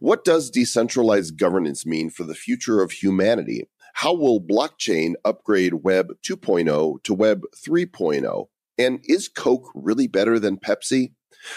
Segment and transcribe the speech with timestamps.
[0.00, 3.68] What does decentralized governance mean for the future of humanity?
[3.94, 8.46] How will blockchain upgrade Web 2.0 to Web 3.0?
[8.78, 11.12] And is Coke really better than Pepsi?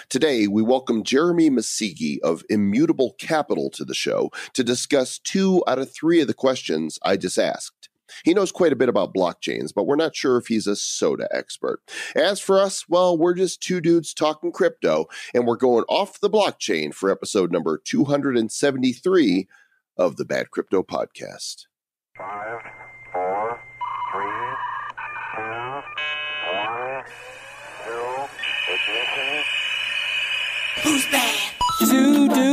[0.09, 5.79] Today, we welcome Jeremy Musighi of Immutable Capital to the show to discuss two out
[5.79, 7.88] of three of the questions I just asked.
[8.23, 11.27] He knows quite a bit about blockchains, but we're not sure if he's a soda
[11.31, 11.81] expert.
[12.15, 16.29] As for us, well, we're just two dudes talking crypto, and we're going off the
[16.29, 19.47] blockchain for episode number 273
[19.97, 21.65] of the Bad Crypto Podcast.
[22.17, 22.59] Five,
[23.13, 23.59] four,
[24.11, 24.55] three,
[25.35, 25.81] two,
[26.53, 27.03] one,
[27.85, 28.29] zero,
[28.67, 29.43] ignition.
[30.83, 31.35] Who's bad?
[31.79, 32.08] Two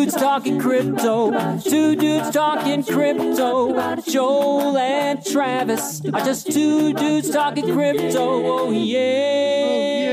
[0.07, 1.59] dudes talking crypto.
[1.59, 3.97] Two dudes talking crypto.
[4.03, 8.15] Joel and Travis are just two dudes talking crypto.
[8.17, 10.07] Oh yeah.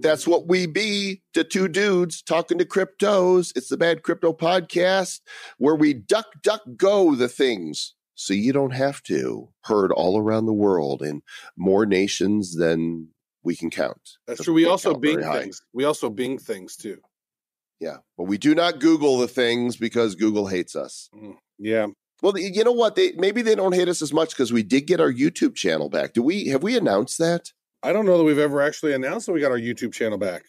[0.00, 3.52] That's what we be to two dudes talking to cryptos.
[3.56, 5.20] It's the Bad Crypto Podcast
[5.58, 9.48] where we duck, duck, go the things so you don't have to.
[9.64, 11.22] Heard all around the world in
[11.56, 13.08] more nations than
[13.42, 14.18] we can count.
[14.28, 14.54] That's true.
[14.54, 15.60] We also Bing things.
[15.72, 16.98] We also Bing things too.
[17.80, 21.10] Yeah, but we do not Google the things because Google hates us.
[21.58, 21.86] Yeah.
[22.22, 22.96] Well, you know what?
[22.96, 25.88] They maybe they don't hate us as much because we did get our YouTube channel
[25.88, 26.12] back.
[26.12, 26.48] Do we?
[26.48, 27.52] Have we announced that?
[27.82, 30.42] I don't know that we've ever actually announced that we got our YouTube channel back.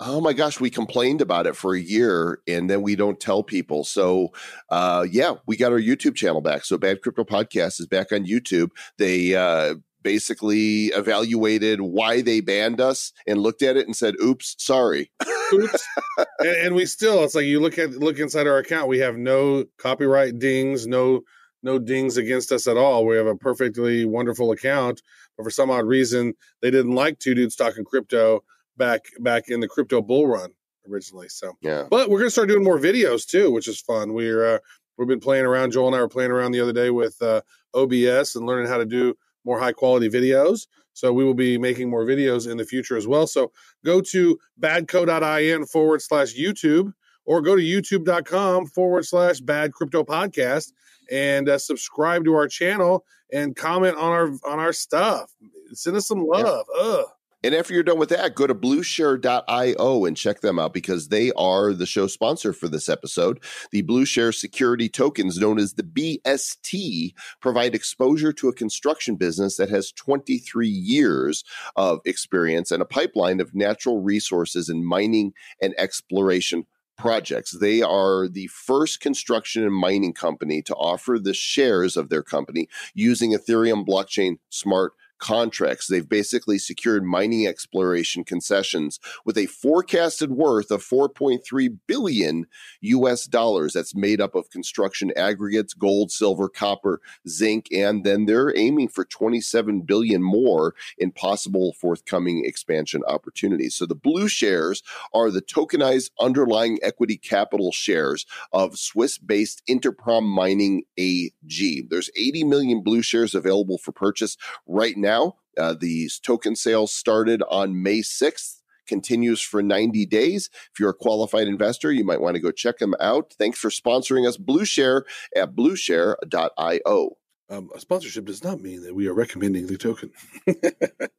[0.00, 3.42] Oh my gosh, we complained about it for a year and then we don't tell
[3.42, 3.84] people.
[3.84, 4.32] So,
[4.68, 6.64] uh, yeah, we got our YouTube channel back.
[6.64, 8.70] So, Bad Crypto Podcast is back on YouTube.
[8.98, 14.54] They uh, basically evaluated why they banned us and looked at it and said, oops,
[14.58, 15.10] sorry.
[15.52, 15.88] Oops.
[16.38, 18.88] and, and we still, it's like you look at look inside our account.
[18.88, 21.22] We have no copyright dings, no
[21.64, 23.06] no dings against us at all.
[23.06, 25.00] We have a perfectly wonderful account,
[25.36, 28.44] but for some odd reason, they didn't like two dudes talking crypto
[28.76, 30.50] back back in the crypto bull run
[30.88, 31.28] originally.
[31.28, 31.84] So Yeah.
[31.90, 34.12] But we're gonna start doing more videos too, which is fun.
[34.12, 34.58] We're uh,
[34.98, 35.72] we've been playing around.
[35.72, 37.40] Joel and I were playing around the other day with uh,
[37.74, 39.14] OBS and learning how to do
[39.44, 40.66] more high quality videos.
[40.92, 43.26] So we will be making more videos in the future as well.
[43.26, 43.52] So
[43.84, 46.92] go to badco.in forward slash YouTube
[47.24, 50.72] or go to youtube.com forward slash bad crypto podcast
[51.10, 55.32] and uh, subscribe to our channel and comment on our on our stuff.
[55.72, 56.66] Send us some love.
[56.78, 57.06] Ugh.
[57.44, 61.30] And after you're done with that, go to blueshare.io and check them out because they
[61.32, 63.38] are the show sponsor for this episode.
[63.70, 67.12] The Blueshare security tokens, known as the BST,
[67.42, 71.44] provide exposure to a construction business that has 23 years
[71.76, 76.64] of experience and a pipeline of natural resources in mining and exploration
[76.96, 77.50] projects.
[77.50, 82.68] They are the first construction and mining company to offer the shares of their company
[82.94, 85.86] using Ethereum blockchain smart contracts.
[85.86, 92.46] They've basically secured mining exploration concessions with a forecasted worth of 4.3 billion
[92.80, 93.72] US dollars.
[93.72, 99.04] That's made up of construction aggregates, gold, silver, copper, zinc, and then they're aiming for
[99.04, 103.74] 27 billion more in possible forthcoming expansion opportunities.
[103.74, 104.82] So the blue shares
[105.12, 111.86] are the tokenized underlying equity capital shares of Swiss-based Interprom Mining AG.
[111.88, 114.36] There's 80 million blue shares available for purchase
[114.66, 115.03] right now.
[115.06, 118.60] Uh, these token sales started on May 6th.
[118.86, 120.50] Continues for 90 days.
[120.72, 123.32] If you're a qualified investor, you might want to go check them out.
[123.38, 125.02] Thanks for sponsoring us, BlueShare
[125.34, 127.10] at blueshare.io.
[127.50, 130.10] Um, a sponsorship does not mean that we are recommending the token.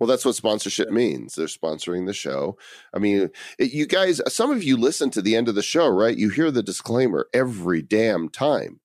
[0.00, 1.34] Well, that's what sponsorship means.
[1.34, 2.58] They're sponsoring the show.
[2.92, 5.88] I mean, it, you guys, some of you listen to the end of the show,
[5.88, 6.16] right?
[6.16, 8.80] You hear the disclaimer every damn time.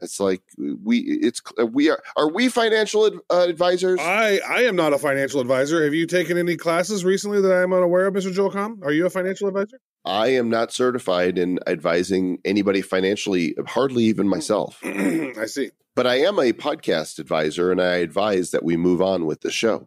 [0.00, 2.02] It's like we, it's we are.
[2.16, 4.00] Are we financial ad, uh, advisors?
[4.00, 5.84] I I am not a financial advisor.
[5.84, 8.32] Have you taken any classes recently that I am unaware of, Mr.
[8.32, 8.82] Joel Comm?
[8.82, 9.80] Are you a financial advisor?
[10.04, 14.78] I am not certified in advising anybody financially, hardly even myself.
[14.84, 15.70] I see.
[15.94, 19.50] But I am a podcast advisor, and I advise that we move on with the
[19.50, 19.84] show.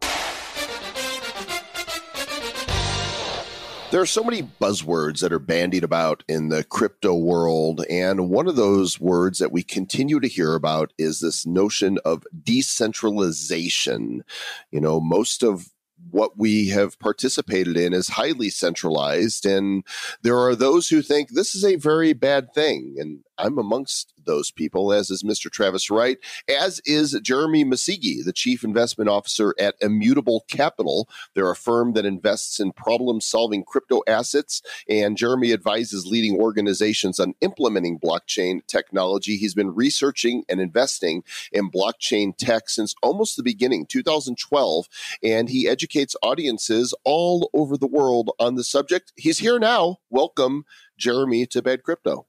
[3.94, 7.84] There are so many buzzwords that are bandied about in the crypto world.
[7.88, 12.24] And one of those words that we continue to hear about is this notion of
[12.42, 14.24] decentralization.
[14.72, 15.68] You know, most of
[16.10, 19.46] what we have participated in is highly centralized.
[19.46, 19.84] And
[20.22, 22.96] there are those who think this is a very bad thing.
[22.98, 25.50] And I'm amongst those people, as is Mr.
[25.50, 31.08] Travis Wright, as is Jeremy Musighi, the Chief Investment Officer at Immutable Capital.
[31.34, 37.18] They're a firm that invests in problem solving crypto assets, and Jeremy advises leading organizations
[37.18, 39.36] on implementing blockchain technology.
[39.36, 44.86] He's been researching and investing in blockchain tech since almost the beginning, 2012,
[45.22, 49.12] and he educates audiences all over the world on the subject.
[49.16, 49.98] He's here now.
[50.10, 50.64] Welcome,
[50.96, 52.26] Jeremy, to Bad Crypto.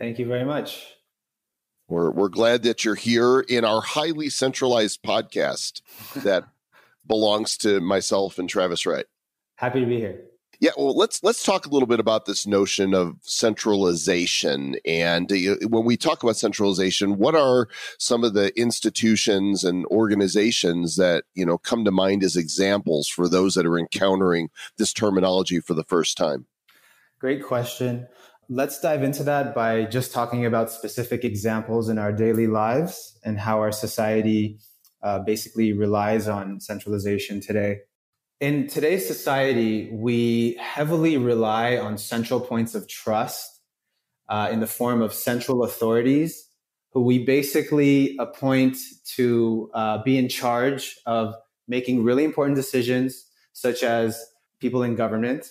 [0.00, 0.96] Thank you very much.
[1.88, 5.82] We're, we're glad that you're here in our highly centralized podcast
[6.24, 6.44] that
[7.06, 9.04] belongs to myself and Travis Wright.
[9.56, 10.22] Happy to be here.
[10.58, 14.76] Yeah, well, let's let's talk a little bit about this notion of centralization.
[14.84, 17.66] And uh, when we talk about centralization, what are
[17.98, 23.26] some of the institutions and organizations that you know come to mind as examples for
[23.26, 26.44] those that are encountering this terminology for the first time?
[27.18, 28.06] Great question.
[28.52, 33.38] Let's dive into that by just talking about specific examples in our daily lives and
[33.38, 34.58] how our society
[35.04, 37.78] uh, basically relies on centralization today.
[38.40, 43.60] In today's society, we heavily rely on central points of trust
[44.28, 46.48] uh, in the form of central authorities
[46.90, 48.76] who we basically appoint
[49.14, 51.36] to uh, be in charge of
[51.68, 54.20] making really important decisions, such as
[54.58, 55.46] people in government.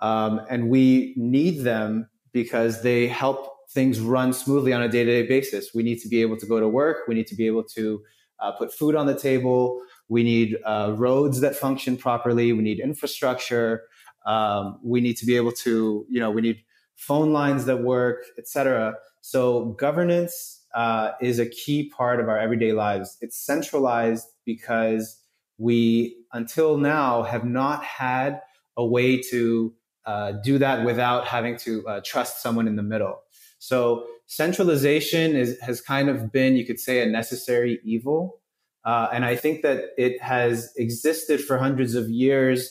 [0.00, 5.10] Um, and we need them because they help things run smoothly on a day to
[5.10, 5.72] day basis.
[5.74, 8.02] We need to be able to go to work, we need to be able to
[8.40, 9.80] uh, put food on the table.
[10.08, 12.52] We need uh, roads that function properly.
[12.52, 13.84] We need infrastructure.
[14.26, 16.58] Um, we need to be able to, you know, we need
[16.96, 18.94] phone lines that work, etc.
[19.20, 23.16] So governance uh, is a key part of our everyday lives.
[23.20, 25.20] It's centralized because
[25.56, 28.40] we, until now, have not had
[28.76, 29.72] a way to
[30.06, 33.22] uh, do that without having to uh, trust someone in the middle.
[33.58, 38.40] So centralization is, has kind of been, you could say, a necessary evil
[38.84, 42.70] uh, and I think that it has existed for hundreds of years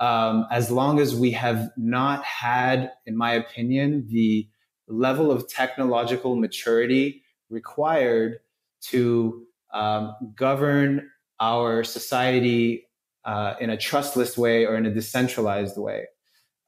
[0.00, 4.48] um, as long as we have not had, in my opinion, the
[4.88, 8.40] level of technological maturity required
[8.88, 12.88] to um, govern our society
[13.24, 16.06] uh, in a trustless way or in a decentralized way.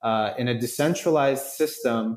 [0.06, 2.16] Uh, in a decentralized system,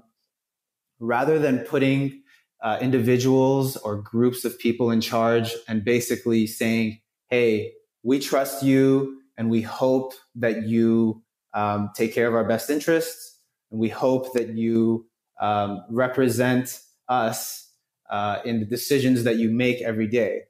[1.00, 2.22] rather than putting
[2.62, 7.00] uh, individuals or groups of people in charge and basically saying,
[7.32, 7.72] hey,
[8.04, 11.24] we trust you and we hope that you
[11.56, 13.40] um, take care of our best interests
[13.72, 15.08] and we hope that you
[15.42, 17.72] um, represent us
[18.12, 20.42] uh, in the decisions that you make every day.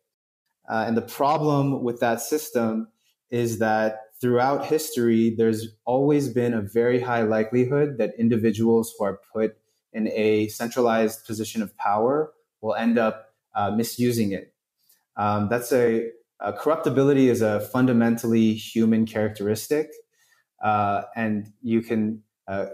[0.70, 2.90] Uh, and the problem with that system
[3.30, 9.20] is that throughout history, there's always been a very high likelihood that individuals who are
[9.34, 9.58] put
[9.94, 12.32] in a centralized position of power
[12.62, 14.54] will end up uh, misusing it.
[15.16, 19.90] Um, that's a, a, corruptibility is a fundamentally human characteristic,
[20.64, 22.68] uh, and you can uh,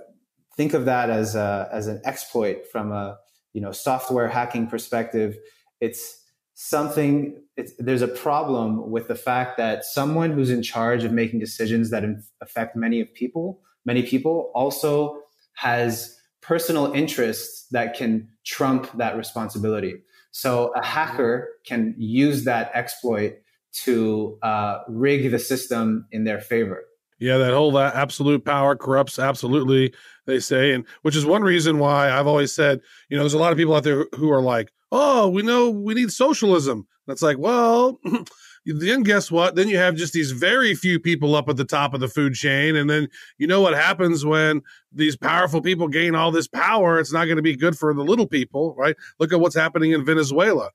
[0.56, 3.18] think of that as a, as an exploit from a
[3.54, 5.38] you know software hacking perspective.
[5.80, 6.25] It's
[6.56, 7.42] something.
[7.78, 12.04] There's a problem with the fact that someone who's in charge of making decisions that
[12.42, 15.22] affect many of people, many people, also
[15.54, 19.96] has personal interests that can trump that responsibility.
[20.32, 23.38] So a hacker can use that exploit
[23.84, 26.84] to uh, rig the system in their favor.
[27.20, 29.94] Yeah, that whole that absolute power corrupts absolutely,
[30.26, 30.74] they say.
[30.74, 33.58] And which is one reason why I've always said, you know, there's a lot of
[33.58, 36.88] people out there who are like, oh, we know we need socialism.
[37.06, 38.00] That's like, well,
[38.66, 39.56] then guess what?
[39.56, 42.34] Then you have just these very few people up at the top of the food
[42.34, 42.76] chain.
[42.76, 44.62] And then you know what happens when
[44.92, 46.98] these powerful people gain all this power?
[47.00, 48.96] It's not going to be good for the little people, right?
[49.20, 50.72] Look at what's happening in Venezuela.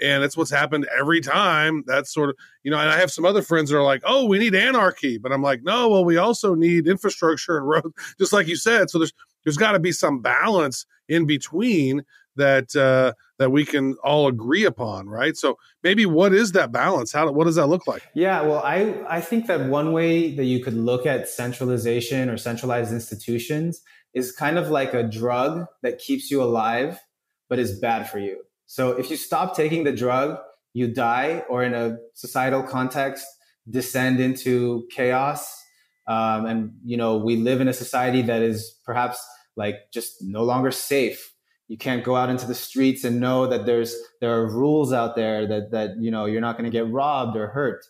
[0.00, 1.84] And it's what's happened every time.
[1.86, 4.26] That's sort of, you know, and I have some other friends that are like, oh,
[4.26, 5.16] we need anarchy.
[5.16, 8.90] But I'm like, no, well, we also need infrastructure and roads, just like you said.
[8.90, 9.12] So there's,
[9.44, 12.02] there's got to be some balance in between
[12.36, 15.36] that uh, that we can all agree upon, right?
[15.36, 17.12] So maybe what is that balance?
[17.12, 18.02] How what does that look like?
[18.14, 22.36] Yeah, well, I I think that one way that you could look at centralization or
[22.36, 23.82] centralized institutions
[24.14, 27.00] is kind of like a drug that keeps you alive
[27.48, 28.42] but is bad for you.
[28.64, 30.38] So if you stop taking the drug,
[30.72, 33.26] you die, or in a societal context,
[33.68, 35.62] descend into chaos.
[36.06, 39.22] Um, and you know, we live in a society that is perhaps
[39.56, 41.31] like just no longer safe
[41.72, 45.16] you can't go out into the streets and know that there's there are rules out
[45.16, 47.84] there that that you know you're not going to get robbed or hurt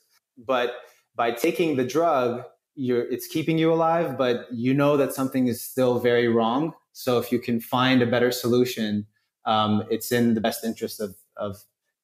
[0.46, 0.74] but
[1.16, 2.42] by taking the drug
[2.74, 7.18] you're it's keeping you alive but you know that something is still very wrong so
[7.18, 9.06] if you can find a better solution
[9.44, 11.56] um, it's in the best interest of of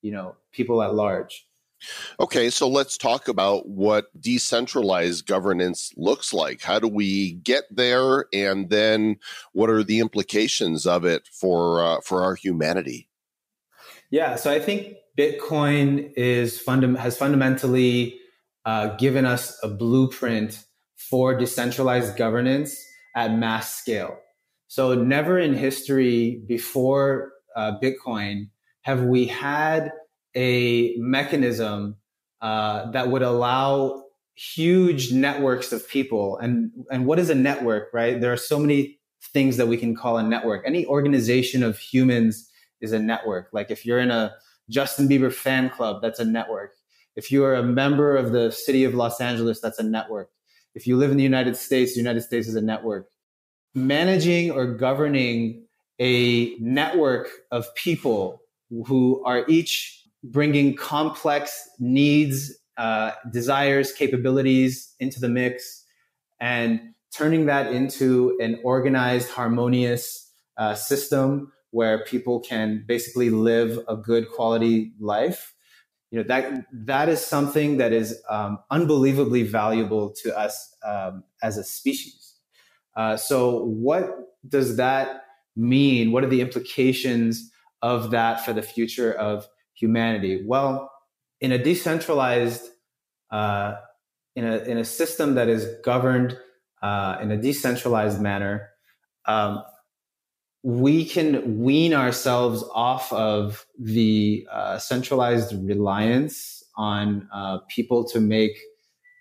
[0.03, 1.47] you know people at large.
[2.21, 6.63] Okay, so let's talk about what decentralized governance looks like.
[6.63, 9.17] How do we get there, and then
[9.53, 13.09] what are the implications of it for uh, for our humanity?
[14.11, 18.19] Yeah, so I think Bitcoin is fundam- has fundamentally
[18.65, 20.65] uh, given us a blueprint
[20.97, 22.77] for decentralized governance
[23.15, 24.19] at mass scale.
[24.67, 28.51] So never in history before uh, Bitcoin
[28.83, 29.91] have we had
[30.35, 31.97] a mechanism
[32.41, 34.05] uh, that would allow
[34.35, 36.39] huge networks of people.
[36.39, 38.21] And, and what is a network, right?
[38.21, 38.99] There are so many
[39.33, 40.63] things that we can call a network.
[40.65, 42.49] Any organization of humans
[42.81, 43.49] is a network.
[43.53, 44.35] Like if you're in a
[44.71, 46.73] Justin Bieber fan club, that's a network.
[47.17, 50.31] If you are a member of the city of Los Angeles, that's a network.
[50.75, 53.09] If you live in the United States, the United States is a network.
[53.75, 55.65] Managing or governing
[55.99, 58.41] a network of people
[58.87, 65.85] who are each bringing complex needs, uh, desires, capabilities into the mix,
[66.41, 66.81] and
[67.15, 74.31] turning that into an organized, harmonious uh, system where people can basically live a good
[74.31, 75.55] quality life.
[76.11, 81.59] You know that that is something that is um, unbelievably valuable to us um, as
[81.59, 82.35] a species.
[82.97, 84.11] Uh, so, what
[84.49, 86.11] does that mean?
[86.11, 87.51] What are the implications
[87.83, 89.47] of that for the future of
[89.79, 90.45] humanity?
[90.47, 90.91] Well,
[91.41, 92.63] in a decentralized,
[93.31, 93.77] uh,
[94.35, 96.39] in a in a system that is governed
[96.83, 98.71] uh, in a decentralized manner,
[99.27, 99.63] um,
[100.63, 108.59] we can wean ourselves off of the uh, centralized reliance on uh, people to make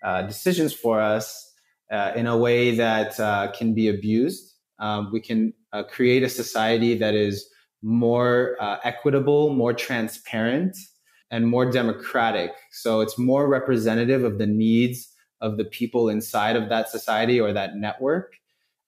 [0.04, 1.52] uh, decisions for us
[1.90, 3.16] uh, in a way that
[3.56, 4.54] can be abused.
[4.78, 5.54] Um, we can
[5.90, 7.48] create a society that is
[7.82, 10.76] more equitable, more transparent,
[11.30, 12.52] and more democratic.
[12.72, 17.52] So it's more representative of the needs of the people inside of that society or
[17.52, 18.34] that network.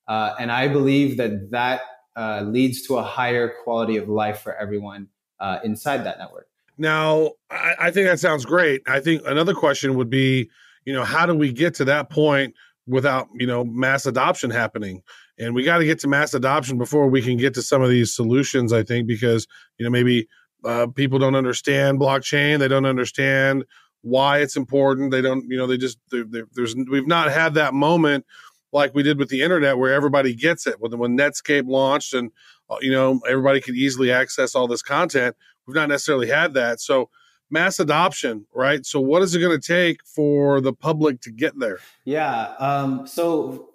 [0.09, 1.83] and I believe that that
[2.17, 6.49] uh, leads to a higher quality of life for everyone uh, inside that network.
[6.77, 8.83] Now, I, I think that sounds great.
[8.87, 10.51] I think another question would be,
[10.85, 12.55] you know, how do we get to that point
[12.87, 15.03] without, you know, mass adoption happening?
[15.41, 17.89] And we got to get to mass adoption before we can get to some of
[17.89, 19.47] these solutions, I think, because,
[19.79, 20.29] you know, maybe
[20.65, 22.59] uh, people don't understand blockchain.
[22.59, 23.65] They don't understand
[24.03, 25.11] why it's important.
[25.11, 28.27] They don't, you know, they just, they're, they're, there's, we've not had that moment
[28.73, 32.31] like we did with the internet where everybody gets it when, when netscape launched and
[32.69, 36.81] uh, you know everybody could easily access all this content we've not necessarily had that
[36.81, 37.09] so
[37.51, 41.59] mass adoption right so what is it going to take for the public to get
[41.59, 43.71] there yeah um, so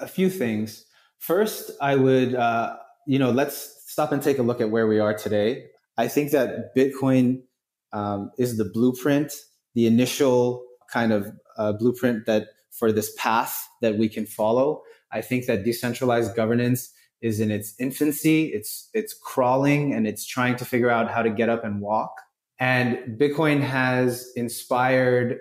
[0.00, 0.86] a few things
[1.18, 4.98] first i would uh, you know let's stop and take a look at where we
[4.98, 5.64] are today
[5.96, 7.42] i think that bitcoin
[7.92, 9.32] um, is the blueprint
[9.74, 14.82] the initial kind of uh, blueprint that for this path that we can follow.
[15.12, 18.46] I think that decentralized governance is in its infancy.
[18.46, 22.12] It's it's crawling and it's trying to figure out how to get up and walk.
[22.60, 25.38] And Bitcoin has inspired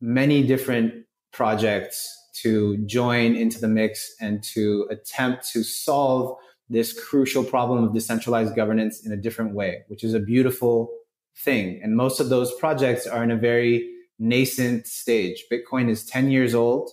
[0.00, 6.36] many different projects to join into the mix and to attempt to solve
[6.70, 10.90] this crucial problem of decentralized governance in a different way, which is a beautiful
[11.36, 11.80] thing.
[11.82, 15.44] And most of those projects are in a very nascent stage.
[15.50, 16.90] Bitcoin is 10 years old,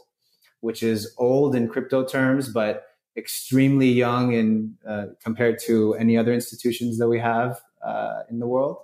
[0.61, 2.85] which is old in crypto terms, but
[3.17, 8.47] extremely young in uh, compared to any other institutions that we have uh, in the
[8.47, 8.77] world.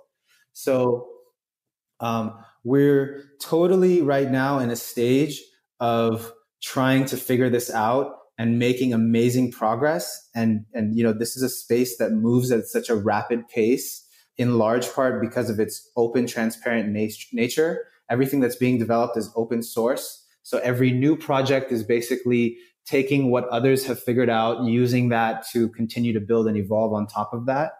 [0.52, 1.08] So
[2.00, 5.40] um, we're totally right now in a stage
[5.80, 10.28] of trying to figure this out and making amazing progress.
[10.34, 14.06] And and you know this is a space that moves at such a rapid pace,
[14.38, 19.32] in large part because of its open, transparent nat- nature everything that's being developed is
[19.34, 20.24] open source.
[20.42, 25.68] So every new project is basically taking what others have figured out, using that to
[25.70, 27.72] continue to build and evolve on top of that.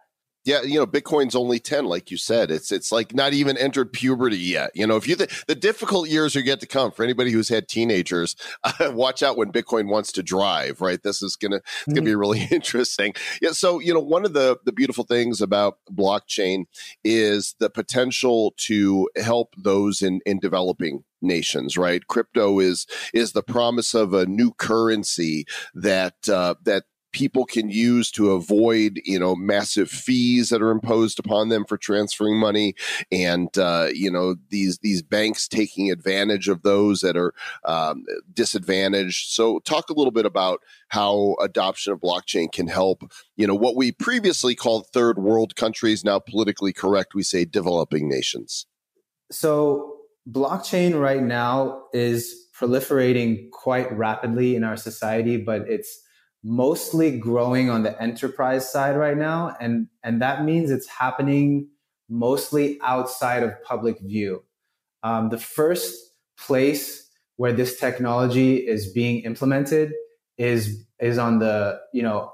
[0.45, 2.51] Yeah, you know, Bitcoin's only 10, like you said.
[2.51, 4.71] It's it's like not even entered puberty yet.
[4.75, 7.49] You know, if you th- the difficult years are yet to come for anybody who's
[7.49, 8.35] had teenagers,
[8.65, 11.03] uh, watch out when Bitcoin wants to drive, right?
[11.03, 12.21] This is gonna it's gonna be mm-hmm.
[12.21, 13.15] really interesting.
[13.41, 16.65] Yeah, so you know, one of the the beautiful things about blockchain
[17.05, 22.85] is the potential to help those in in developing nations right crypto is
[23.15, 26.83] is the promise of a new currency that uh, that
[27.13, 31.77] people can use to avoid, you know, massive fees that are imposed upon them for
[31.77, 32.75] transferring money,
[33.11, 39.31] and uh, you know these these banks taking advantage of those that are um, disadvantaged.
[39.31, 43.03] So, talk a little bit about how adoption of blockchain can help.
[43.37, 48.09] You know, what we previously called third world countries, now politically correct, we say developing
[48.09, 48.67] nations.
[49.31, 49.97] So,
[50.31, 56.02] blockchain right now is proliferating quite rapidly in our society, but it's
[56.45, 59.57] mostly growing on the enterprise side right now.
[59.61, 61.69] And, and that means it's happening
[62.09, 64.43] mostly outside of public view.
[65.03, 65.95] Um, the first
[66.39, 69.93] place where this technology is being implemented
[70.37, 72.33] is, is on the, you know,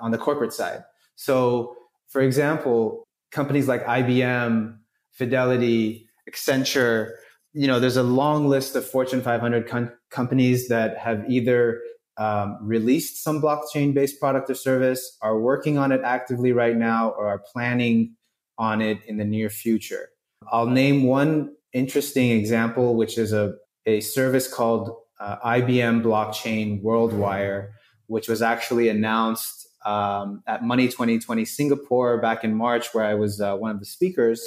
[0.00, 0.82] on the corporate side.
[1.16, 1.76] So,
[2.08, 4.76] for example, companies like IBM,
[5.12, 7.12] Fidelity, Accenture,
[7.52, 11.80] you know, there's a long list of Fortune 500 com- companies that have either
[12.18, 17.10] um, released some blockchain based product or service, are working on it actively right now,
[17.10, 18.16] or are planning
[18.58, 20.10] on it in the near future.
[20.50, 23.54] I'll name one interesting example, which is a,
[23.86, 27.70] a service called uh, IBM Blockchain WorldWire,
[28.06, 33.40] which was actually announced um, at Money 2020 Singapore back in March, where I was
[33.40, 34.46] uh, one of the speakers.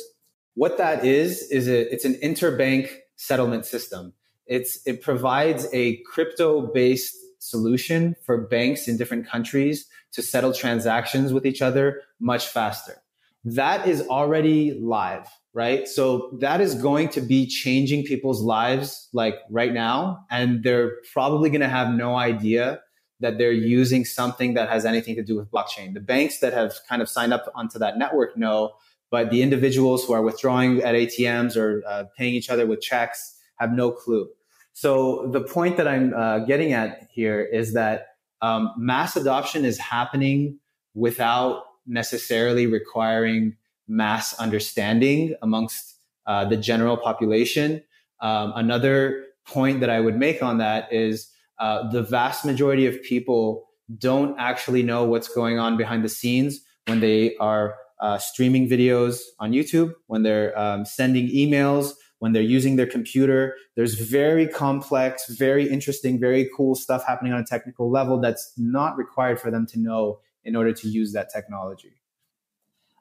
[0.54, 4.14] What that is is a, it's an interbank settlement system.
[4.48, 7.16] It's it provides a crypto based
[7.50, 13.02] solution for banks in different countries to settle transactions with each other much faster.
[13.44, 15.88] That is already live, right?
[15.88, 20.26] So that is going to be changing people's lives like right now.
[20.32, 22.82] And they're probably going to have no idea
[23.20, 25.94] that they're using something that has anything to do with blockchain.
[25.94, 28.74] The banks that have kind of signed up onto that network know,
[29.12, 33.38] but the individuals who are withdrawing at ATMs or uh, paying each other with checks
[33.58, 34.28] have no clue.
[34.76, 38.08] So the point that I'm uh, getting at here is that
[38.42, 40.60] um, mass adoption is happening
[40.94, 43.56] without necessarily requiring
[43.88, 45.96] mass understanding amongst
[46.28, 47.82] uh, the general population.
[48.20, 53.02] Um, another point that I would make on that is uh, the vast majority of
[53.02, 58.68] people don't actually know what's going on behind the scenes when they are uh, streaming
[58.68, 63.56] videos on YouTube, when they're um, sending emails, when they're using their computer.
[63.76, 68.98] There's very complex, very interesting, very cool stuff happening on a technical level that's not
[68.98, 71.94] required for them to know in order to use that technology.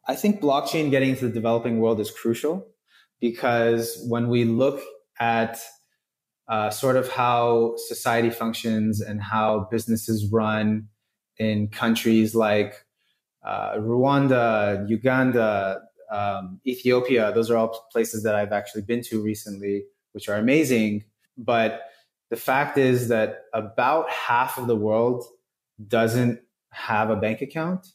[0.06, 2.66] I think blockchain getting into the developing world is crucial
[3.20, 4.82] because when we look
[5.18, 5.58] at
[6.48, 10.88] uh, sort of how society functions and how businesses run
[11.38, 12.84] in countries like
[13.44, 15.80] uh, Rwanda, Uganda,
[16.14, 17.32] um, Ethiopia.
[17.34, 21.04] Those are all places that I've actually been to recently, which are amazing.
[21.36, 21.82] But
[22.30, 25.24] the fact is that about half of the world
[25.88, 27.88] doesn't have a bank account.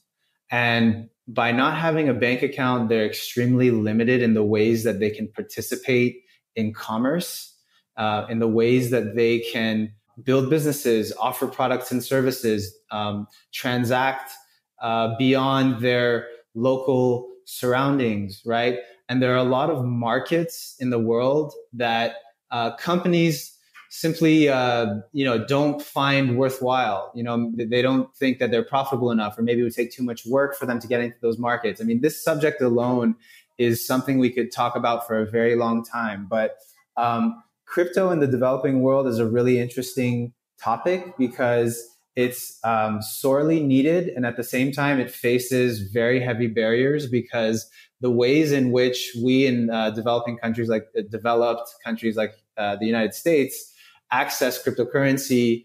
[0.51, 5.11] And by not having a bank account, they're extremely limited in the ways that they
[5.11, 6.23] can participate
[6.55, 7.55] in commerce,
[7.95, 9.93] uh, in the ways that they can
[10.23, 14.33] build businesses, offer products and services, um, transact
[14.81, 18.79] uh, beyond their local surroundings, right?
[19.09, 22.17] And there are a lot of markets in the world that
[22.51, 23.57] uh, companies
[23.89, 27.11] simply, uh, you know, don't find worthwhile.
[27.15, 30.03] You know, they don't think that they're profitable enough, or maybe it would take too
[30.03, 31.81] much work for them to get into those markets.
[31.81, 33.15] I mean, this subject alone
[33.57, 36.27] is something we could talk about for a very long time.
[36.29, 36.59] But
[36.97, 43.61] um, crypto in the developing world is a really interesting topic because it's um, sorely
[43.61, 44.09] needed.
[44.09, 47.69] And at the same time, it faces very heavy barriers because
[48.01, 52.75] the ways in which we in uh, developing countries like uh, developed countries like uh,
[52.75, 53.73] the United States
[54.11, 55.63] access cryptocurrency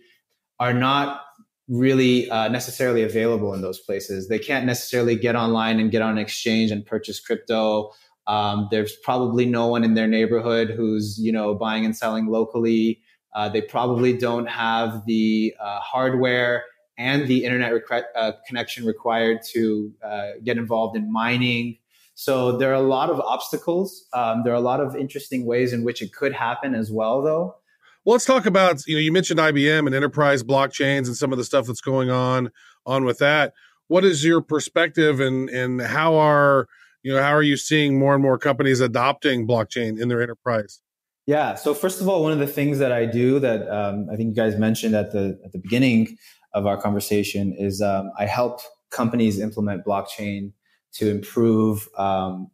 [0.60, 1.22] are not
[1.68, 4.28] really uh, necessarily available in those places.
[4.28, 7.90] They can't necessarily get online and get on an exchange and purchase crypto.
[8.26, 13.00] Um, there's probably no one in their neighborhood who's you know buying and selling locally.
[13.34, 16.64] Uh, they probably don't have the uh, hardware
[16.96, 17.72] and the internet
[18.14, 21.78] uh, connection required to uh, get involved in mining.
[22.14, 24.06] So there are a lot of obstacles.
[24.12, 27.22] Um, there are a lot of interesting ways in which it could happen as well,
[27.22, 27.56] though.
[28.04, 31.38] Well, let's talk about you know you mentioned IBM and enterprise blockchains and some of
[31.38, 32.50] the stuff that's going on
[32.86, 33.54] on with that.
[33.88, 36.68] What is your perspective and and how are
[37.02, 40.80] you know how are you seeing more and more companies adopting blockchain in their enterprise?
[41.26, 41.54] Yeah.
[41.54, 44.28] So first of all, one of the things that I do that um, I think
[44.28, 46.18] you guys mentioned at the at the beginning
[46.52, 48.60] of our conversation is um, I help
[48.90, 50.52] companies implement blockchain
[50.92, 52.50] to improve um,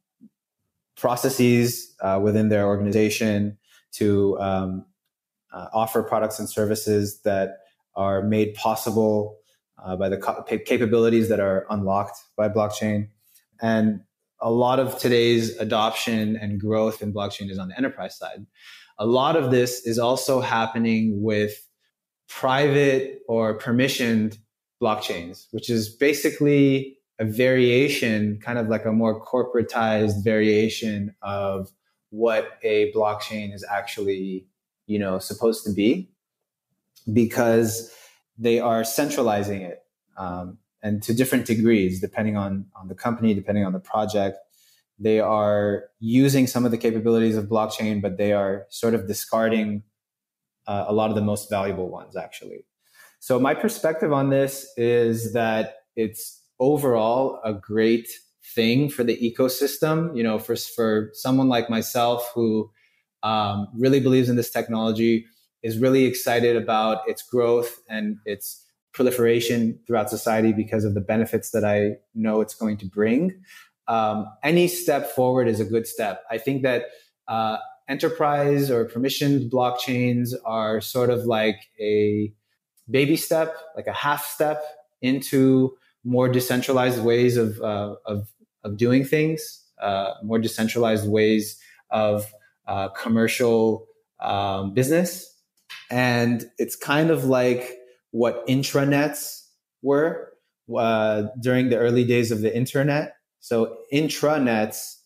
[0.97, 3.59] processes uh, within their organization,
[3.93, 4.87] to um,
[5.53, 7.59] uh, offer products and services that
[7.97, 9.37] are made possible
[9.85, 13.09] uh, by the co- capabilities that are unlocked by blockchain.
[13.61, 14.03] And
[14.43, 18.47] a lot of today's adoption and growth in blockchain is on the enterprise side.
[18.99, 21.67] A lot of this is also happening with
[22.29, 24.39] private or permissioned
[24.81, 31.69] blockchains, which is basically a variation, kind of like a more corporatized variation of
[32.11, 34.47] what a blockchain is actually,
[34.87, 36.11] you know, supposed to be,
[37.13, 37.93] because
[38.39, 39.81] they are centralizing it,
[40.17, 44.39] um, and to different degrees, depending on on the company, depending on the project.
[44.99, 49.83] They are using some of the capabilities of blockchain, but they are sort of discarding
[50.67, 52.67] uh, a lot of the most valuable ones, actually.
[53.19, 58.09] So my perspective on this is that it's overall a great
[58.55, 60.15] thing for the ecosystem.
[60.17, 62.71] You know, for for someone like myself who
[63.23, 65.27] um, really believes in this technology,
[65.63, 71.51] is really excited about its growth and its proliferation throughout society because of the benefits
[71.51, 73.43] that I know it's going to bring.
[73.89, 76.23] Um, any step forward is a good step.
[76.31, 76.87] I think that
[77.29, 82.33] uh, enterprise or permissioned blockchains are sort of like a
[82.89, 84.63] baby step, like a half step
[85.03, 88.33] into more decentralized ways of uh, of,
[88.65, 92.33] of doing things, uh, more decentralized ways of
[92.67, 93.87] uh, commercial
[94.21, 95.37] um, business,
[95.91, 97.80] and it's kind of like
[98.11, 99.47] what intranets
[99.83, 100.33] were
[100.77, 103.15] uh, during the early days of the internet.
[103.41, 104.97] So intranets,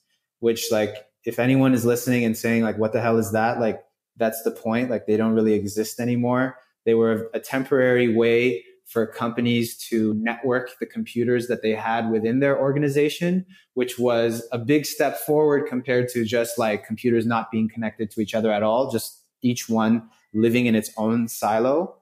[0.40, 3.82] which like if anyone is listening and saying like what the hell is that, like
[4.16, 4.90] that's the point.
[4.90, 10.78] Like they don't really exist anymore they were a temporary way for companies to network
[10.78, 16.08] the computers that they had within their organization, which was a big step forward compared
[16.10, 20.06] to just like computers not being connected to each other at all, just each one
[20.34, 21.96] living in its own silo.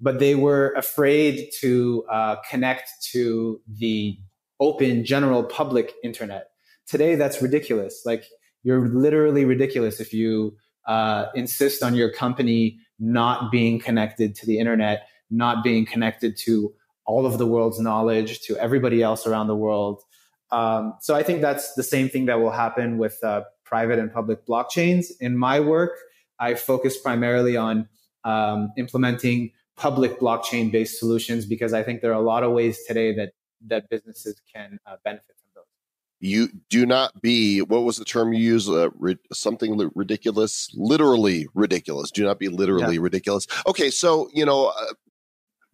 [0.00, 4.18] But they were afraid to uh, connect to the
[4.60, 6.48] open, general, public internet.
[6.86, 8.02] Today, that's ridiculous.
[8.04, 8.24] Like,
[8.62, 14.58] you're literally ridiculous if you uh, insist on your company not being connected to the
[14.58, 16.74] internet, not being connected to
[17.06, 20.02] all of the world's knowledge, to everybody else around the world.
[20.50, 24.12] Um, so I think that's the same thing that will happen with uh, private and
[24.12, 25.06] public blockchains.
[25.20, 25.98] In my work,
[26.38, 27.88] I focus primarily on
[28.24, 32.78] um, implementing public blockchain based solutions because I think there are a lot of ways
[32.86, 33.32] today that
[33.66, 35.64] that businesses can uh, benefit from those.
[36.20, 41.46] you do not be what was the term you use uh, ri- something ridiculous literally
[41.54, 43.00] ridiculous do not be literally yeah.
[43.00, 44.92] ridiculous okay so you know uh,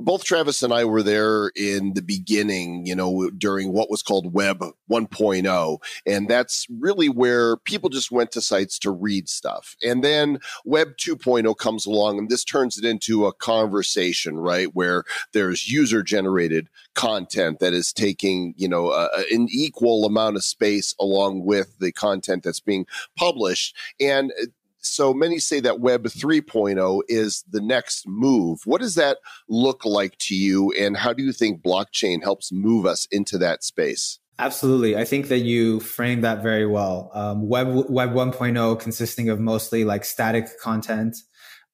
[0.00, 4.32] both Travis and I were there in the beginning, you know, during what was called
[4.32, 5.78] Web 1.0.
[6.06, 9.76] And that's really where people just went to sites to read stuff.
[9.82, 14.74] And then Web 2.0 comes along and this turns it into a conversation, right?
[14.74, 20.44] Where there's user generated content that is taking, you know, a, an equal amount of
[20.44, 22.86] space along with the content that's being
[23.16, 23.76] published.
[24.00, 24.46] And uh,
[24.80, 28.60] so many say that Web 3.0 is the next move.
[28.64, 32.86] What does that look like to you, and how do you think blockchain helps move
[32.86, 34.18] us into that space?
[34.40, 34.96] Absolutely.
[34.96, 37.10] I think that you framed that very well.
[37.12, 41.14] Um, Web, Web 1.0 consisting of mostly like static content,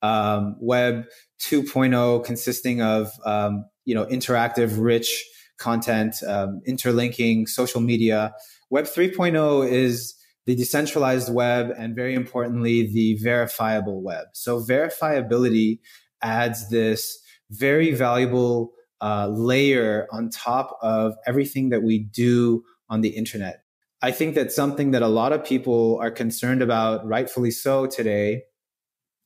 [0.02, 1.04] um, Web
[1.48, 5.24] 2.0 consisting of, um, you know, interactive, rich
[5.58, 8.34] content, um, interlinking social media.
[8.68, 10.15] Web 3.0 is
[10.46, 14.26] the decentralized web, and very importantly, the verifiable web.
[14.32, 15.80] So, verifiability
[16.22, 17.18] adds this
[17.50, 23.62] very valuable uh, layer on top of everything that we do on the internet.
[24.02, 28.42] I think that something that a lot of people are concerned about, rightfully so today,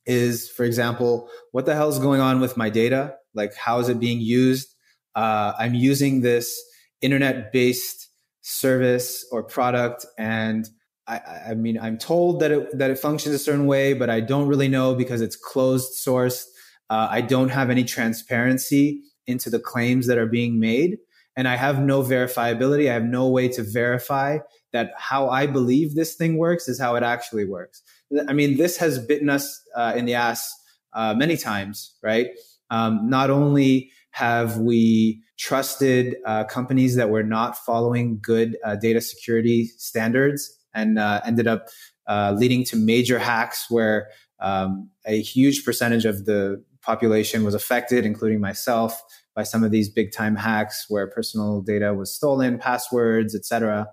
[0.05, 3.15] is, for example, what the hell is going on with my data?
[3.33, 4.73] Like, how is it being used?
[5.15, 6.59] Uh, I'm using this
[7.01, 8.09] internet based
[8.41, 10.67] service or product and
[11.11, 14.21] I, I, mean, I'm told that it that it functions a certain way, but I
[14.21, 16.49] don't really know because it's closed source.
[16.89, 20.99] Uh, I don't have any transparency into the claims that are being made,
[21.35, 22.89] and I have no verifiability.
[22.89, 24.37] I have no way to verify
[24.71, 27.81] that how I believe this thing works is how it actually works.
[28.29, 30.49] I mean, this has bitten us uh, in the ass
[30.93, 32.27] uh, many times, right?
[32.69, 39.01] Um, not only have we trusted uh, companies that were not following good uh, data
[39.01, 41.67] security standards and uh, ended up
[42.07, 48.05] uh, leading to major hacks where um, a huge percentage of the population was affected,
[48.05, 49.01] including myself,
[49.35, 53.87] by some of these big time hacks where personal data was stolen, passwords, etc.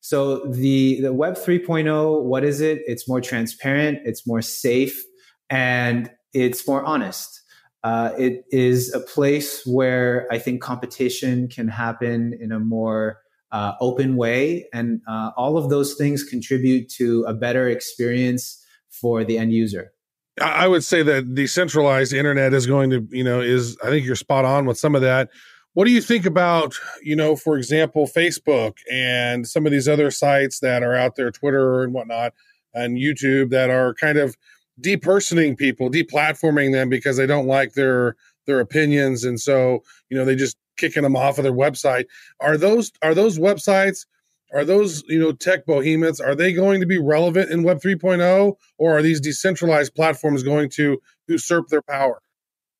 [0.00, 2.82] So the, the Web 3.0, what is it?
[2.86, 5.02] It's more transparent, it's more safe,
[5.50, 7.42] and it's more honest.
[7.82, 13.18] Uh, it is a place where I think competition can happen in a more
[13.52, 14.66] uh, open way.
[14.72, 19.92] And uh, all of those things contribute to a better experience for the end user.
[20.40, 24.16] I would say that decentralized internet is going to, you know, is I think you're
[24.16, 25.30] spot on with some of that.
[25.72, 30.10] What do you think about, you know, for example, Facebook and some of these other
[30.10, 32.32] sites that are out there, Twitter and whatnot,
[32.74, 34.36] and YouTube that are kind of
[34.80, 40.24] depersoning people, deplatforming them because they don't like their their opinions, and so you know
[40.24, 42.06] they just kicking them off of their website.
[42.40, 44.06] Are those are those websites?
[44.54, 46.20] Are those you know tech behemoths?
[46.20, 50.70] Are they going to be relevant in Web 3.0, or are these decentralized platforms going
[50.70, 52.22] to usurp their power?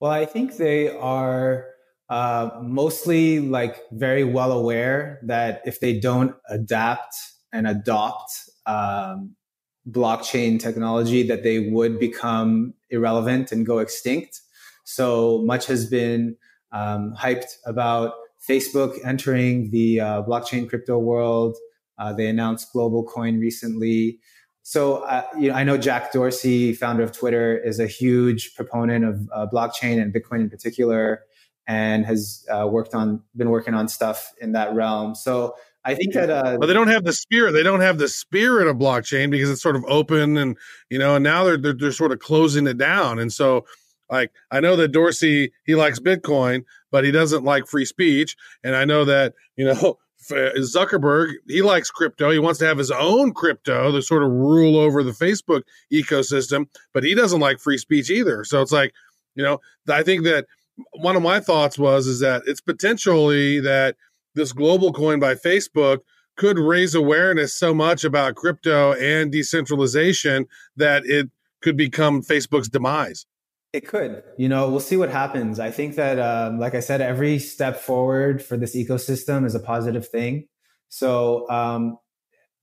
[0.00, 1.66] Well, I think they are
[2.08, 7.16] uh, mostly like very well aware that if they don't adapt
[7.52, 8.30] and adopt
[8.66, 9.34] um,
[9.90, 14.40] blockchain technology, that they would become irrelevant and go extinct.
[14.84, 16.36] So much has been
[16.72, 18.14] um, hyped about
[18.48, 21.56] Facebook entering the uh, blockchain crypto world.
[21.98, 24.18] Uh, they announced Global Coin recently.
[24.62, 29.04] So uh, you know, I know Jack Dorsey, founder of Twitter, is a huge proponent
[29.04, 31.22] of uh, blockchain and Bitcoin in particular,
[31.68, 35.14] and has uh, worked on been working on stuff in that realm.
[35.14, 35.54] So
[35.86, 37.52] I think that, uh, but they don't have the spirit.
[37.52, 40.56] They don't have the spirit of blockchain because it's sort of open, and
[40.90, 43.20] you know, and now they're, they're they're sort of closing it down.
[43.20, 43.64] And so,
[44.10, 48.36] like, I know that Dorsey he likes Bitcoin, but he doesn't like free speech.
[48.62, 49.98] And I know that you know
[50.30, 52.30] uh, Zuckerberg he likes crypto.
[52.30, 56.66] He wants to have his own crypto to sort of rule over the Facebook ecosystem,
[56.92, 58.44] but he doesn't like free speech either.
[58.44, 58.92] So it's like,
[59.34, 60.46] you know, I think that
[60.92, 63.96] one of my thoughts was is that it's potentially that
[64.34, 66.00] this global coin by Facebook
[66.36, 71.30] could raise awareness so much about crypto and decentralization that it
[71.62, 73.26] could become Facebook's demise.
[73.76, 74.22] It could.
[74.38, 75.60] You know, we'll see what happens.
[75.60, 79.60] I think that, um, like I said, every step forward for this ecosystem is a
[79.60, 80.48] positive thing.
[80.88, 81.98] So, um,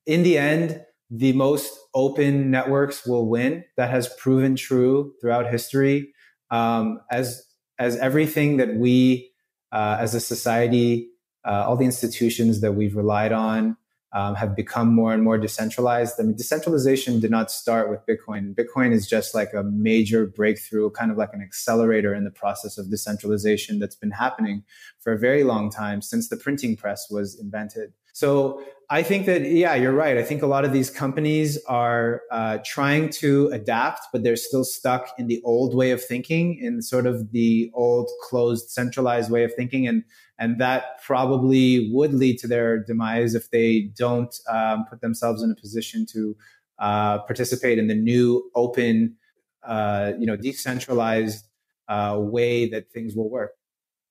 [0.08, 3.63] in the end, the most open networks will win.
[3.78, 6.15] That has proven true throughout history.
[6.49, 7.45] Um, as
[7.78, 9.34] as everything that we
[9.71, 11.10] uh, as a society
[11.45, 13.78] uh, all the institutions that we've relied on
[14.13, 16.15] um, have become more and more decentralized.
[16.19, 18.54] I mean, decentralization did not start with Bitcoin.
[18.54, 22.78] Bitcoin is just like a major breakthrough, kind of like an accelerator in the process
[22.78, 24.63] of decentralization that's been happening
[24.99, 27.93] for a very long time since the printing press was invented.
[28.15, 30.17] So I think that, yeah, you're right.
[30.17, 34.63] I think a lot of these companies are uh, trying to adapt, but they're still
[34.63, 39.43] stuck in the old way of thinking, in sort of the old closed, centralized way
[39.43, 39.88] of thinking.
[39.88, 40.04] And
[40.43, 45.49] and that probably would lead to their demise if they don't um, put themselves in
[45.49, 46.36] a position to
[46.79, 49.15] uh, participate in the new open,
[49.65, 51.47] uh, you know, decentralized
[51.88, 53.53] uh, way that things will work.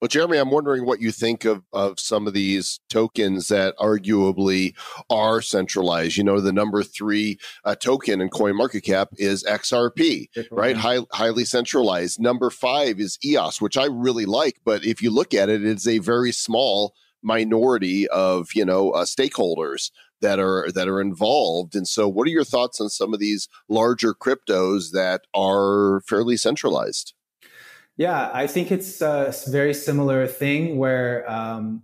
[0.02, 4.74] Well, Jeremy, I'm wondering what you think of, of some of these tokens that arguably
[5.08, 6.16] are centralized.
[6.16, 10.76] You know, the number three uh, token in coin market cap is XRP, right?
[10.76, 12.20] High, highly centralized.
[12.20, 15.86] Number five is EOS, which I really like, but if you look at it, it's
[15.86, 21.76] a very small minority of you know uh, stakeholders that are that are involved.
[21.76, 26.36] And so, what are your thoughts on some of these larger cryptos that are fairly
[26.36, 27.14] centralized?
[27.96, 31.82] Yeah, I think it's a very similar thing where um,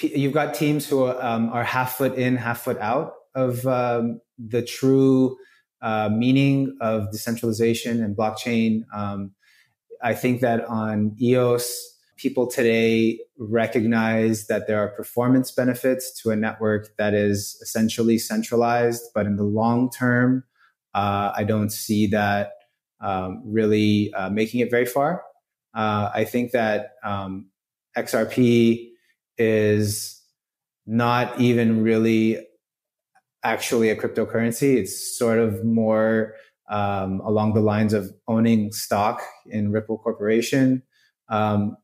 [0.00, 4.62] you've got teams who um, are half foot in, half foot out of um, the
[4.62, 5.36] true
[5.82, 8.82] uh, meaning of decentralization and blockchain.
[8.94, 9.32] Um,
[10.02, 16.36] I think that on EOS, people today recognize that there are performance benefits to a
[16.36, 20.44] network that is essentially centralized, but in the long term,
[20.94, 22.52] uh, I don't see that
[23.00, 25.22] um, really uh, making it very far.
[25.74, 27.46] Uh, I think that um,
[27.96, 28.90] XRP
[29.38, 30.20] is
[30.86, 32.46] not even really
[33.42, 34.76] actually a cryptocurrency.
[34.76, 36.34] It's sort of more
[36.70, 40.82] um, along the lines of owning stock in Ripple Corporation.
[41.28, 41.76] Um,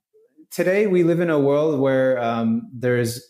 [0.50, 3.20] today, we live in a world where um, there's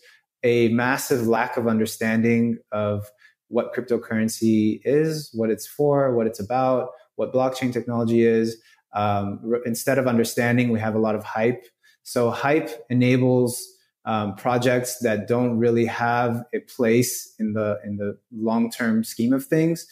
[0.43, 3.05] a massive lack of understanding of
[3.49, 8.61] what cryptocurrency is, what it's for, what it's about, what blockchain technology is.
[8.93, 11.63] Um, instead of understanding, we have a lot of hype.
[12.03, 13.61] So hype enables
[14.05, 19.33] um, projects that don't really have a place in the in the long term scheme
[19.33, 19.85] of things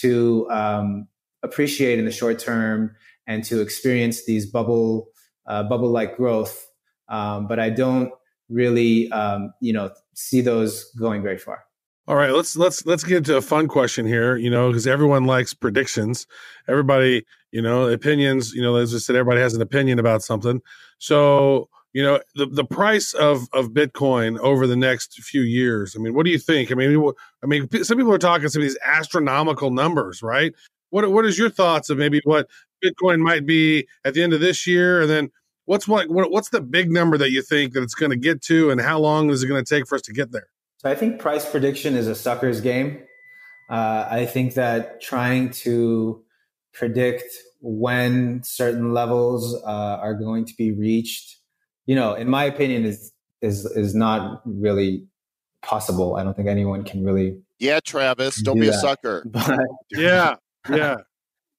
[0.00, 1.08] to um,
[1.42, 2.94] appreciate in the short term
[3.26, 5.08] and to experience these bubble
[5.46, 6.66] uh, bubble like growth.
[7.08, 8.12] Um, but I don't
[8.48, 11.64] really um, you know see those going very far.
[12.06, 14.36] All right, let's let's let's get into a fun question here.
[14.36, 16.26] You know, because everyone likes predictions.
[16.68, 18.52] Everybody, you know, opinions.
[18.52, 20.60] You know, as I said, everybody has an opinion about something.
[20.98, 25.96] So, you know, the the price of of Bitcoin over the next few years.
[25.96, 26.70] I mean, what do you think?
[26.70, 27.10] I mean,
[27.42, 30.52] I mean, some people are talking some of these astronomical numbers, right?
[30.90, 32.48] What what is your thoughts of maybe what
[32.84, 35.30] Bitcoin might be at the end of this year, and then
[35.64, 38.42] what's what, what what's the big number that you think that it's going to get
[38.42, 40.48] to, and how long is it going to take for us to get there?
[40.84, 43.02] So I think price prediction is a sucker's game.
[43.70, 46.22] Uh, I think that trying to
[46.74, 47.24] predict
[47.62, 51.38] when certain levels uh, are going to be reached,
[51.86, 55.06] you know, in my opinion, is is is not really
[55.62, 56.16] possible.
[56.16, 57.38] I don't think anyone can really.
[57.58, 59.24] Yeah, Travis, don't Do be a sucker.
[59.30, 59.58] But
[59.90, 60.36] Yeah,
[60.68, 60.96] yeah.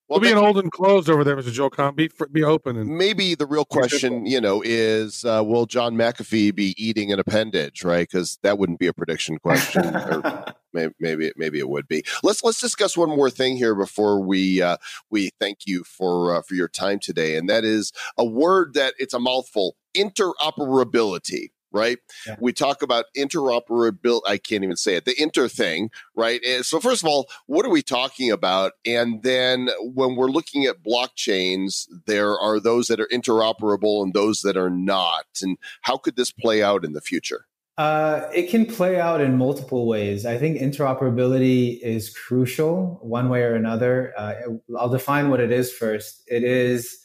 [0.07, 1.51] Well, We'll be an old and closed over there, Mr.
[1.51, 1.95] Joel Comm.
[1.95, 6.53] Be be open and maybe the real question, you know, is uh, will John McAfee
[6.53, 8.07] be eating an appendage, right?
[8.07, 9.95] Because that wouldn't be a prediction question.
[9.95, 12.03] or maybe, maybe, maybe it would be.
[12.21, 14.77] Let's let's discuss one more thing here before we uh,
[15.09, 18.93] we thank you for uh, for your time today, and that is a word that
[18.99, 21.49] it's a mouthful: interoperability.
[21.75, 21.97] Right?
[22.25, 22.37] Yeah.
[22.39, 24.21] We talk about interoperability.
[24.25, 25.03] I can't even say it.
[25.03, 26.41] The inter thing, right?
[26.47, 28.71] And so, first of all, what are we talking about?
[28.85, 34.39] And then, when we're looking at blockchains, there are those that are interoperable and those
[34.41, 35.25] that are not.
[35.41, 37.45] And how could this play out in the future?
[37.77, 40.25] Uh, it can play out in multiple ways.
[40.25, 44.13] I think interoperability is crucial, one way or another.
[44.17, 44.35] Uh,
[44.77, 46.23] I'll define what it is first.
[46.27, 47.04] It is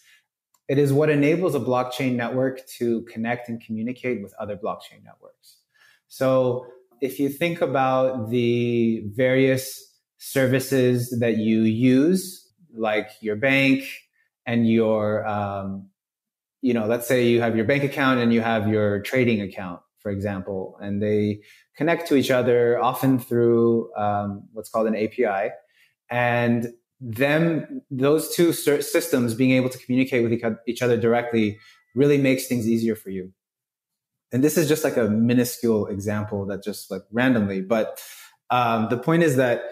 [0.71, 5.57] it is what enables a blockchain network to connect and communicate with other blockchain networks.
[6.09, 6.67] So,
[7.03, 9.65] if you think about the various
[10.19, 13.83] services that you use, like your bank
[14.47, 15.89] and your, um,
[16.61, 19.81] you know, let's say you have your bank account and you have your trading account
[20.01, 21.41] for example, and they
[21.77, 25.51] connect to each other often through um, what's called an API.
[26.11, 31.59] And them, those two systems being able to communicate with each other directly
[31.95, 33.33] really makes things easier for you.
[34.33, 38.01] And this is just like a minuscule example that just like randomly, but
[38.51, 39.63] um, the point is that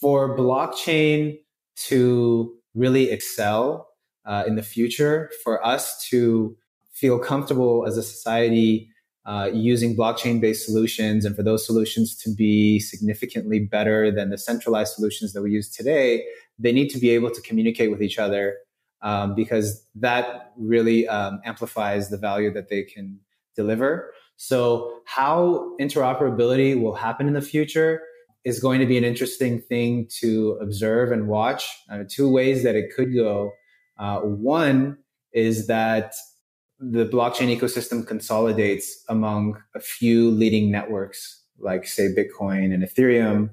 [0.00, 1.38] for blockchain
[1.86, 3.88] to really excel
[4.24, 6.56] uh, in the future, for us to
[6.92, 8.90] feel comfortable as a society
[9.28, 14.38] uh, using blockchain based solutions and for those solutions to be significantly better than the
[14.38, 16.24] centralized solutions that we use today,
[16.58, 18.56] they need to be able to communicate with each other
[19.02, 23.20] um, because that really um, amplifies the value that they can
[23.54, 24.14] deliver.
[24.36, 28.00] So, how interoperability will happen in the future
[28.44, 31.68] is going to be an interesting thing to observe and watch.
[31.90, 33.52] Uh, two ways that it could go.
[33.98, 34.96] Uh, one
[35.34, 36.14] is that
[36.80, 43.50] the blockchain ecosystem consolidates among a few leading networks like say bitcoin and ethereum.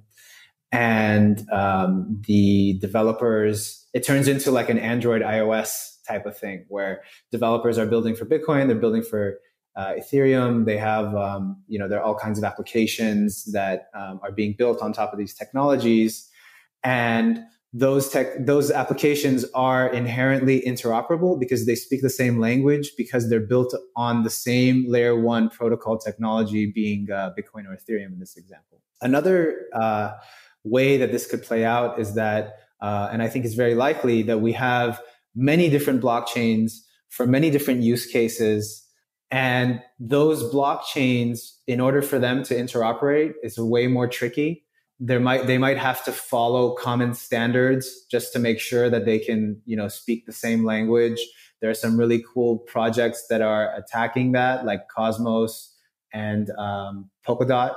[0.72, 7.02] And um, the developers it turns into like an android ios type of thing where
[7.32, 9.40] developers are building for bitcoin they're building for
[9.76, 10.66] uh, ethereum.
[10.66, 14.56] They have um, you know there are all kinds of applications that um, are being
[14.58, 16.30] built on top of these technologies.
[16.84, 17.40] And
[17.78, 23.42] those tech those applications are inherently interoperable because they speak the same language because they're
[23.42, 28.38] built on the same layer one protocol technology being uh, bitcoin or ethereum in this
[28.38, 28.82] example.
[29.02, 30.12] Another uh,
[30.64, 34.24] way that this could play out is that uh, and i think it's very likely
[34.24, 35.02] that we have
[35.36, 38.86] many different blockchains for many different use cases
[39.32, 44.65] and those blockchains in order for them to interoperate is way more tricky
[45.00, 49.20] there might they might have to follow common standards just to make sure that they
[49.20, 51.20] can you know speak the same language.
[51.62, 55.74] There are some really cool projects that are attacking that like cosmos
[56.14, 57.76] and um, polkadot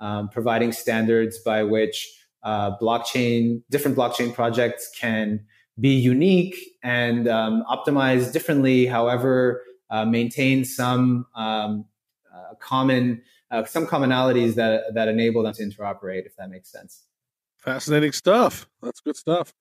[0.00, 2.12] um, providing standards by which
[2.42, 5.44] uh, blockchain different blockchain projects can
[5.80, 11.84] be unique and um, optimize differently however uh, maintain some um,
[12.32, 17.04] uh, common uh, some commonalities that that enable them to interoperate, if that makes sense.
[17.56, 18.66] fascinating stuff.
[18.82, 19.52] That's good stuff.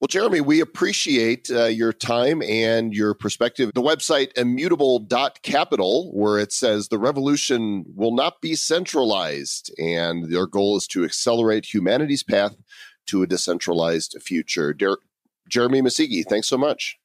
[0.00, 3.70] Well, Jeremy, we appreciate uh, your time and your perspective.
[3.72, 10.76] The website immutable.capital, where it says the revolution will not be centralized, and their goal
[10.76, 12.56] is to accelerate humanity's path
[13.06, 14.74] to a decentralized future.
[14.74, 14.98] Der-
[15.48, 16.98] Jeremy Musighi, thanks so much.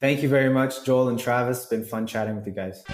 [0.00, 1.58] Thank you very much, Joel and Travis.
[1.58, 2.84] It's been fun chatting with you guys.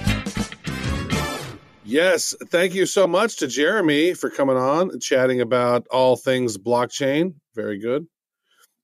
[1.89, 6.59] Yes, thank you so much to Jeremy for coming on and chatting about all things
[6.59, 7.33] blockchain.
[7.55, 8.07] Very good.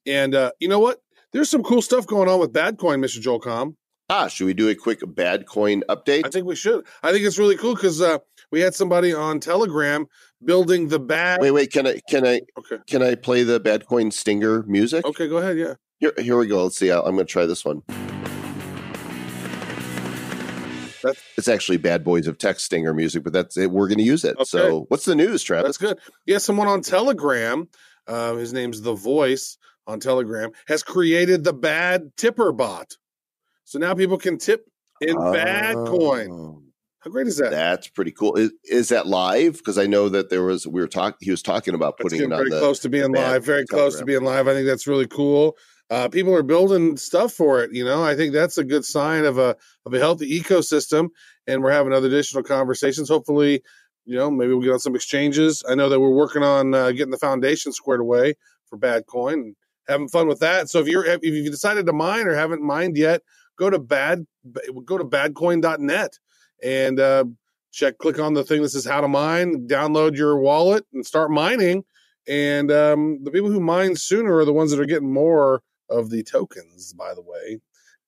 [0.06, 1.00] And uh, you know what?
[1.34, 3.20] There's some cool stuff going on with Badcoin, Mr.
[3.20, 3.74] Joel Comm.
[4.08, 6.24] Ah, should we do a quick Badcoin update?
[6.24, 6.86] I think we should.
[7.02, 8.18] I think it's really cool because uh,
[8.50, 10.06] we had somebody on Telegram
[10.42, 11.42] building the bad.
[11.42, 11.72] Wait, wait.
[11.72, 12.78] Can I can I Okay.
[12.88, 15.04] can I play the Badcoin Stinger music?
[15.04, 15.58] Okay, go ahead.
[15.58, 15.74] Yeah.
[15.98, 16.62] Here, here we go.
[16.64, 16.90] Let's see.
[16.90, 17.82] I'm going to try this one.
[21.04, 23.70] That's- It's actually Bad Boys of Tech Stinger music, but that's it.
[23.70, 24.36] We're going to use it.
[24.46, 25.64] So, what's the news, Travis?
[25.66, 25.98] That's good.
[26.26, 27.68] Yeah, someone on Telegram,
[28.06, 32.94] uh, his name's The Voice on Telegram, has created the bad tipper bot.
[33.64, 34.66] So now people can tip
[35.00, 36.30] in bad coin.
[36.30, 36.62] Oh,
[37.00, 37.50] How great is that?
[37.50, 38.36] That's pretty cool.
[38.36, 39.54] Is, is that live?
[39.58, 41.16] Because I know that there was we were talking.
[41.20, 42.58] He was talking about putting it on very the.
[42.60, 43.44] close to being live.
[43.44, 44.48] Very close to being live.
[44.48, 45.56] I think that's really cool.
[45.94, 47.72] Uh, people are building stuff for it.
[47.72, 49.54] You know, I think that's a good sign of a
[49.86, 51.10] of a healthy ecosystem.
[51.46, 53.08] And we're having other additional conversations.
[53.08, 53.62] Hopefully,
[54.04, 55.62] you know, maybe we'll get on some exchanges.
[55.68, 58.34] I know that we're working on uh, getting the foundation squared away
[58.66, 60.68] for Bad Coin and having fun with that.
[60.68, 63.22] So if you're if you decided to mine or haven't mined yet,
[63.56, 64.26] go to bad
[64.84, 66.18] go to badcoin.net
[66.60, 67.24] and uh,
[67.70, 71.30] check click on the thing that says how to mine download your wallet and start
[71.30, 71.84] mining
[72.26, 76.10] and um, the people who mine sooner are the ones that are getting more of
[76.10, 77.60] the tokens by the way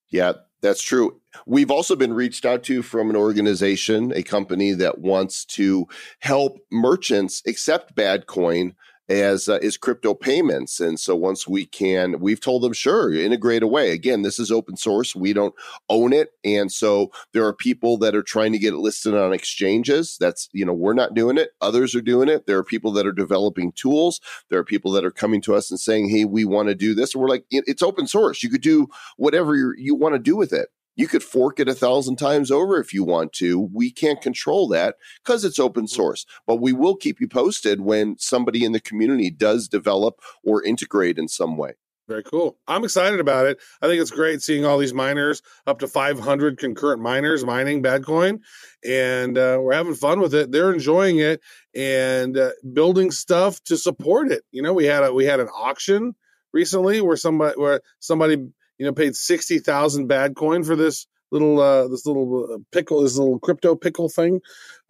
[0.09, 1.21] Yeah, that's true.
[1.47, 5.87] We've also been reached out to from an organization, a company that wants to
[6.21, 8.75] help merchants accept bad coin
[9.09, 10.81] as uh, is crypto payments.
[10.81, 13.91] And so once we can, we've told them, sure, integrate away.
[13.91, 15.15] Again, this is open source.
[15.15, 15.55] We don't
[15.89, 16.31] own it.
[16.45, 20.17] And so there are people that are trying to get it listed on exchanges.
[20.19, 21.51] That's, you know, we're not doing it.
[21.61, 22.47] Others are doing it.
[22.47, 24.21] There are people that are developing tools.
[24.51, 26.95] There are people that are coming to us and saying, hey, we want to do
[26.95, 27.15] this.
[27.15, 28.43] And we're like, it's open source.
[28.43, 30.69] You could do whatever you want to do with it.
[30.97, 33.61] You could fork it a thousand times over if you want to.
[33.73, 38.17] We can't control that because it's open source, but we will keep you posted when
[38.19, 41.75] somebody in the community does develop or integrate in some way.
[42.09, 42.57] very cool.
[42.67, 43.59] I'm excited about it.
[43.83, 48.41] I think it's great seeing all these miners up to 500 concurrent miners mining badcoin
[48.85, 50.51] and uh, we're having fun with it.
[50.51, 51.41] They're enjoying it
[51.75, 54.45] and uh, building stuff to support it.
[54.51, 56.15] You know we had a we had an auction
[56.53, 58.39] recently where somebody where somebody
[58.79, 63.17] you know paid 60,000 bad coin for this little uh this little uh, pickle this
[63.19, 64.41] little crypto pickle thing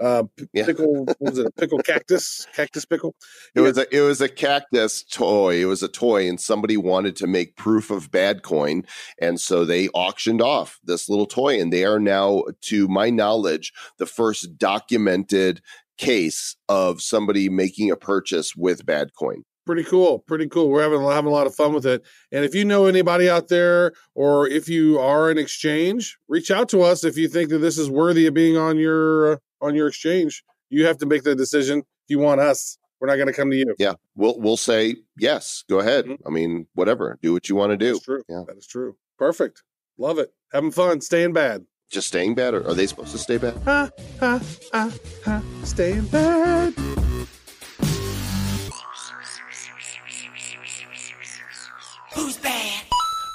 [0.01, 0.67] uh p- Yeah.
[0.67, 3.15] pickle what was it a pickle cactus cactus pickle
[3.55, 3.67] It Yeah.
[3.69, 5.63] was a it was a cactus toy.
[5.63, 8.85] It was a toy, and somebody wanted to make proof of bad coin,
[9.19, 13.73] and so they auctioned off this little toy, and they are now, to my knowledge,
[13.97, 15.63] the first documented
[15.97, 19.43] case of somebody making a purchase with bad coin.
[19.67, 20.71] Pretty cool pretty cool.
[20.71, 22.03] We're having having a lot of fun with it.
[22.33, 26.69] And if you know anybody out there or if you are an exchange reach out
[26.71, 29.75] to us if you think that this is worthy of being on your uh, on
[29.75, 30.43] your exchange.
[30.71, 32.79] You have to make the decision if you want us.
[33.01, 33.75] We're not going to come to you.
[33.79, 35.65] Yeah, we'll we'll say yes.
[35.69, 36.07] Go ahead.
[36.07, 36.19] Mhm.
[36.27, 37.19] I mean, whatever.
[37.23, 37.93] Do what you want to do.
[37.93, 38.23] that's true.
[38.29, 38.43] Yeah.
[38.47, 38.97] that is true.
[39.19, 39.63] Perfect.
[39.99, 40.33] Love it.
[40.53, 41.01] Having fun.
[41.01, 41.67] Staying bad.
[41.91, 43.57] Just staying bad, or are they supposed to stay bad?
[43.65, 44.41] ha ha
[44.73, 44.91] ha
[45.25, 46.75] ha staying bad